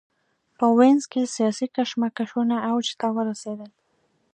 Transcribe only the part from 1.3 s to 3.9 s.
سیاسي کشمکشونه اوج ته ورسېدل.